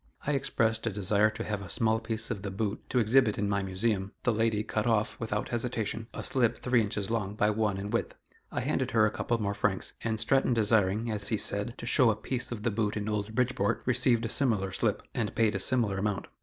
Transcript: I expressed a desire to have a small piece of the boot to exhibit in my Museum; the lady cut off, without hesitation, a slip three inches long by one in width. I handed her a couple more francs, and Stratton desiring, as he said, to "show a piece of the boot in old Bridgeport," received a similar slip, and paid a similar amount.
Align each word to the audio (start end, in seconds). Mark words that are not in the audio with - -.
I 0.25 0.31
expressed 0.31 0.87
a 0.87 0.89
desire 0.89 1.29
to 1.29 1.43
have 1.43 1.61
a 1.61 1.69
small 1.69 1.99
piece 1.99 2.31
of 2.31 2.41
the 2.41 2.49
boot 2.49 2.81
to 2.89 2.97
exhibit 2.97 3.37
in 3.37 3.47
my 3.47 3.61
Museum; 3.61 4.13
the 4.23 4.33
lady 4.33 4.63
cut 4.63 4.87
off, 4.87 5.19
without 5.19 5.49
hesitation, 5.49 6.07
a 6.11 6.23
slip 6.23 6.57
three 6.57 6.81
inches 6.81 7.11
long 7.11 7.35
by 7.35 7.51
one 7.51 7.77
in 7.77 7.91
width. 7.91 8.15
I 8.51 8.61
handed 8.61 8.89
her 8.89 9.05
a 9.05 9.11
couple 9.11 9.39
more 9.39 9.53
francs, 9.53 9.93
and 10.03 10.19
Stratton 10.19 10.55
desiring, 10.55 11.11
as 11.11 11.27
he 11.27 11.37
said, 11.37 11.77
to 11.77 11.85
"show 11.85 12.09
a 12.09 12.15
piece 12.15 12.51
of 12.51 12.63
the 12.63 12.71
boot 12.71 12.97
in 12.97 13.07
old 13.07 13.35
Bridgeport," 13.35 13.83
received 13.85 14.25
a 14.25 14.29
similar 14.29 14.71
slip, 14.71 15.03
and 15.13 15.35
paid 15.35 15.53
a 15.53 15.59
similar 15.59 15.99
amount. 15.99 16.25